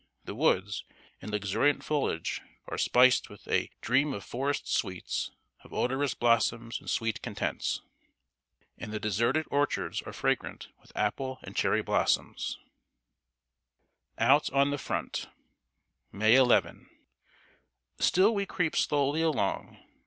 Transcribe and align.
The 0.25 0.33
woods, 0.33 0.83
in 1.19 1.29
luxuriant 1.29 1.83
foliage, 1.83 2.41
are 2.67 2.77
spiced 2.79 3.29
with" 3.29 3.47
a 3.47 3.69
dream 3.81 4.13
of 4.15 4.23
forest 4.23 4.67
sweets, 4.67 5.29
Of 5.63 5.75
odorous 5.75 6.15
blooms 6.15 6.79
and 6.79 6.89
sweet 6.89 7.21
contents," 7.21 7.81
and 8.79 8.91
the 8.91 8.99
deserted 8.99 9.45
orchards 9.51 10.01
are 10.01 10.11
fragrant 10.11 10.69
with 10.81 10.91
apple 10.97 11.37
and 11.43 11.55
cherry 11.55 11.83
blossoms. 11.83 12.57
[Sidenote: 14.17 14.31
OUT 14.31 14.49
ON 14.53 14.71
THE 14.71 14.79
FRONT.] 14.79 15.27
May 16.11 16.33
11. 16.33 16.89
Still 17.99 18.33
we 18.33 18.47
creep 18.47 18.75
slowly 18.75 19.21
along. 19.21 19.77